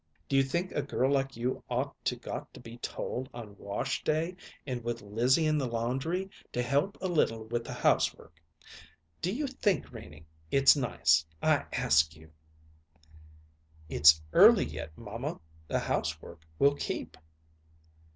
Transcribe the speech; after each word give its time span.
Do 0.27 0.35
you 0.35 0.41
think 0.41 0.71
a 0.71 0.81
girl 0.81 1.11
like 1.11 1.37
you 1.37 1.63
ought 1.69 1.93
to 2.05 2.15
got 2.15 2.51
to 2.55 2.59
be 2.59 2.77
told, 2.79 3.29
on 3.35 3.55
wash 3.59 4.03
day 4.03 4.35
and 4.65 4.83
with 4.83 5.03
Lizzie 5.03 5.45
in 5.45 5.59
the 5.59 5.67
laundry, 5.67 6.31
to 6.53 6.63
help 6.63 6.97
a 7.01 7.07
little 7.07 7.43
with 7.45 7.63
the 7.65 7.73
housework? 7.73 8.41
Do 9.21 9.31
you 9.31 9.45
think, 9.45 9.91
Renie, 9.93 10.25
it's 10.49 10.75
nice? 10.75 11.23
I 11.39 11.67
ask 11.71 12.15
you." 12.15 12.31
"It's 13.89 14.19
early 14.33 14.65
yet, 14.65 14.97
mamma; 14.97 15.39
the 15.67 15.77
housework 15.77 16.47
will 16.57 16.73
keep." 16.73 17.15